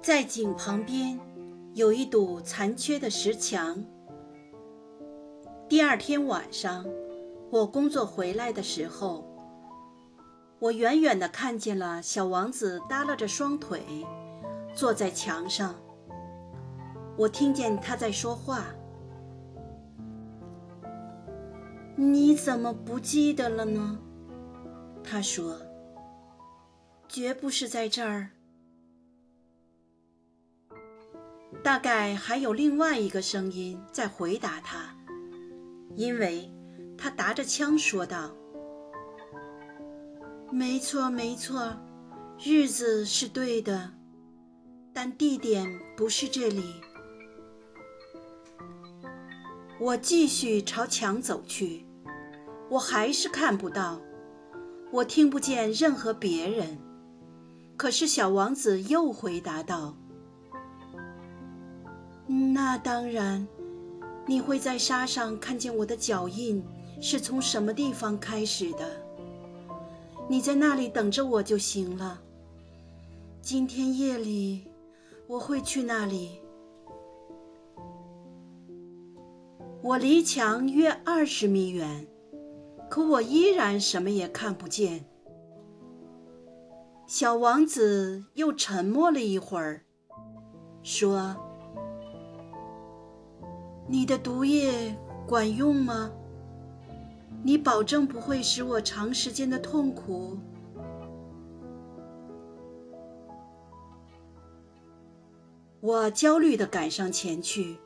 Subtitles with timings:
[0.00, 1.18] 在井旁边
[1.74, 3.84] 有一堵残缺的石墙。
[5.68, 6.86] 第二天晚上，
[7.50, 9.24] 我工作回来的时候，
[10.60, 13.82] 我远远地看见了小王子耷拉着双腿，
[14.74, 15.74] 坐在墙上。
[17.16, 18.66] 我听见他在说话
[21.96, 23.98] ：“你怎么不记得了呢？”
[25.02, 25.56] 他说
[27.08, 28.30] ：“绝不是在这儿。”
[31.62, 34.94] 大概还有另外一个声音在回答他。
[35.96, 36.50] 因为
[36.96, 38.30] 他打着枪说道
[40.52, 41.76] ：“没错，没错，
[42.42, 43.92] 日子是对的，
[44.92, 45.66] 但地点
[45.96, 46.80] 不是这里。”
[49.80, 51.86] 我继续朝墙走去，
[52.68, 54.00] 我还是看不到，
[54.90, 56.78] 我听不见任何别人。
[57.76, 59.96] 可是小王子又回答道
[62.38, 63.46] ：“那当然。”
[64.28, 66.62] 你会在沙上看见我的脚印
[67.00, 68.84] 是从什么地方开始的？
[70.28, 72.20] 你在那里等着我就行了。
[73.40, 74.66] 今天夜里
[75.26, 76.42] 我会去那里。
[79.80, 82.06] 我离墙约二十米远，
[82.90, 85.06] 可我依然什么也看不见。
[87.06, 89.84] 小王子又沉默了一会儿，
[90.82, 91.47] 说。
[93.88, 94.94] 你的毒液
[95.26, 96.12] 管用吗？
[97.42, 100.36] 你保证不会使我长时间的痛苦？
[105.80, 107.78] 我焦虑地赶上前去，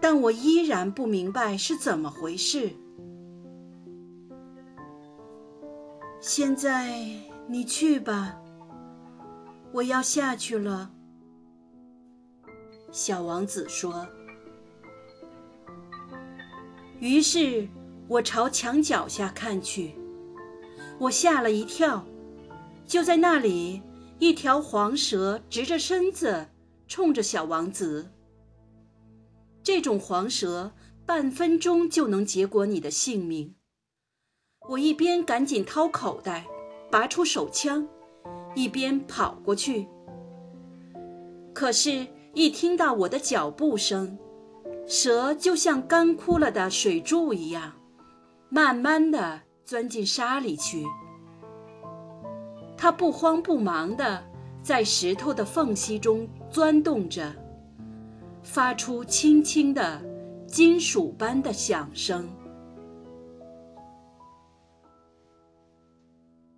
[0.00, 2.70] 但我依然不明白是怎么回事。
[6.20, 7.00] 现在
[7.48, 8.38] 你去吧，
[9.72, 10.90] 我要下去了。”
[12.92, 14.06] 小王子说。
[17.00, 17.66] 于是
[18.08, 19.94] 我朝墙脚下看去，
[20.98, 22.04] 我吓了一跳。
[22.86, 23.82] 就在那里，
[24.18, 26.48] 一条黄蛇直着身子
[26.86, 28.10] 冲着小王子。
[29.62, 30.72] 这种黄蛇
[31.06, 33.54] 半分钟就能结果你的性命。
[34.70, 36.46] 我一边赶紧掏口袋，
[36.90, 37.88] 拔出手枪，
[38.54, 39.88] 一边跑过去。
[41.54, 44.18] 可是，一听到我的脚步声，
[44.90, 47.74] 蛇就像干枯了的水柱一样，
[48.48, 50.84] 慢慢地钻进沙里去。
[52.76, 54.20] 它不慌不忙地
[54.64, 57.32] 在石头的缝隙中钻动着，
[58.42, 60.02] 发出轻轻的
[60.48, 62.28] 金属般的响声。